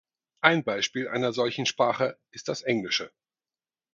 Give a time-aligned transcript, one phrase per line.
[0.41, 3.11] Ein Beispiel einer solchen Sprache ist das Englische.